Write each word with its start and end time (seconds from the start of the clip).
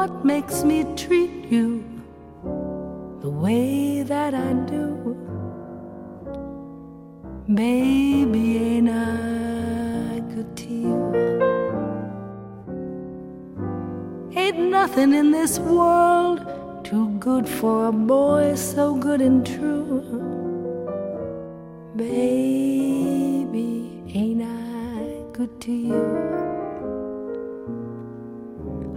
what 0.00 0.24
makes 0.24 0.64
me 0.64 0.78
treat 0.96 1.30
you 1.54 1.84
the 3.20 3.28
way 3.28 4.02
that 4.02 4.32
I 4.32 4.52
do. 4.74 4.86
Baby, 7.52 8.44
ain't 8.68 8.88
I 8.88 10.20
good 10.32 10.56
to 10.60 10.68
you? 10.84 10.96
Ain't 14.34 14.70
nothing 14.78 15.12
in 15.12 15.32
this 15.32 15.58
world 15.58 16.38
too 16.82 17.10
good 17.18 17.46
for 17.46 17.88
a 17.88 17.92
boy 17.92 18.54
so 18.54 18.94
good 18.94 19.20
and 19.20 19.44
true. 19.44 20.00
Baby, 21.94 23.70
ain't 24.14 24.44
I 24.44 25.30
good 25.36 25.60
to 25.60 25.72
you? 25.72 26.19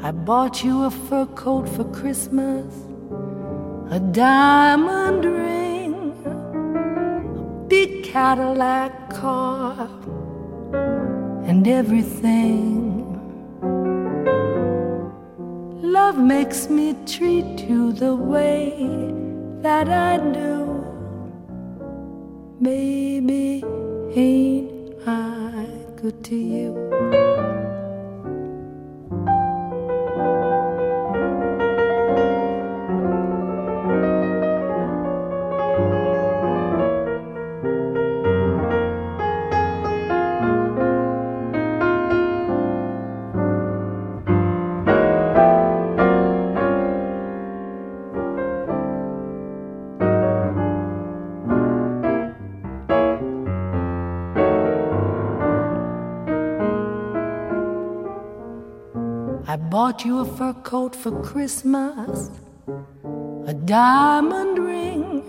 I 0.06 0.12
bought 0.12 0.66
you 0.66 0.84
a 0.84 0.92
fur 0.92 1.26
coat 1.28 1.70
for 1.70 1.86
Christmas, 1.86 2.76
a 3.90 4.02
diamond 4.02 5.24
ring, 5.24 5.96
a 6.26 7.68
big 7.70 8.04
Cadillac 8.04 9.10
car, 9.12 9.88
and 11.46 11.66
everything. 11.66 12.84
Love 15.82 16.18
makes 16.18 16.70
me 16.70 16.98
treat 17.06 17.62
you 17.62 17.94
the 17.94 18.14
way 18.14 18.74
that 19.62 19.88
I 19.88 20.18
do. 20.18 20.84
Baby, 22.62 23.64
ain't 24.14 25.08
I 25.08 25.66
good 25.96 26.22
to 26.26 26.36
you? 26.36 27.63
Bought 59.58 60.04
you 60.06 60.20
a 60.20 60.26
fur 60.26 60.54
coat 60.54 60.96
for 60.96 61.12
Christmas, 61.22 62.32
a 63.46 63.54
diamond 63.54 64.58
ring, 64.58 65.24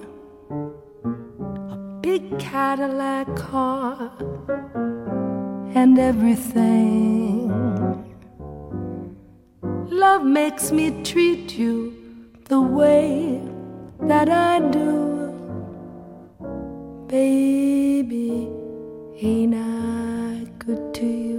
a 1.71 1.77
big 2.01 2.39
Cadillac 2.39 3.35
car, 3.37 4.13
and 5.75 5.99
everything. 5.99 7.51
Love 9.89 10.25
makes 10.25 10.73
me 10.73 11.03
treat 11.03 11.59
you 11.59 11.95
the 12.49 12.61
way 12.61 13.41
that 14.01 14.29
I 14.29 14.61
do. 14.71 15.33
Baby, 17.09 18.49
ain't 19.21 19.55
I 19.55 20.47
good 20.59 20.95
to 20.95 21.07
you? 21.07 21.34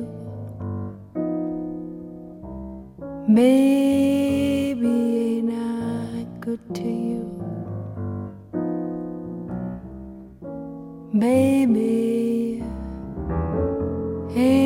Maybe 3.27 4.87
ain't 4.87 5.51
I 5.51 6.27
good 6.41 6.59
to 6.75 6.83
you? 6.83 7.25
Maybe 11.11 12.63
ain't 14.35 14.64